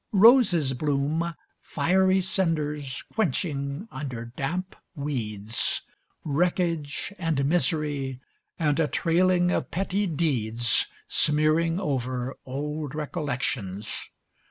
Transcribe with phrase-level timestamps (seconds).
[0.13, 5.83] Roses bloom, fiery cinders quenching under damp weeds.
[6.23, 8.19] Wreckage and misery,
[8.57, 14.09] and a trailing of petty deeds smearing over old recollections.